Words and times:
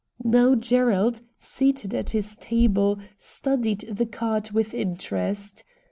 Now 0.23 0.55
Gerald, 0.55 1.21
seated 1.37 1.93
at 1.93 2.09
his 2.09 2.35
table, 2.37 2.97
studied 3.19 3.81
the 3.81 4.07
card 4.07 4.49
with 4.49 4.73
interest. 4.73 5.63